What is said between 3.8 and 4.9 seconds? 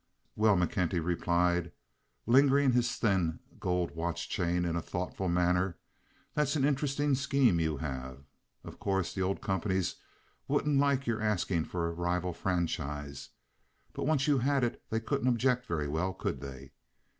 watch chain in a